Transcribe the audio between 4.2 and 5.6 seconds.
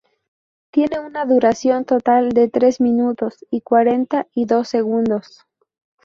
y dos segundos.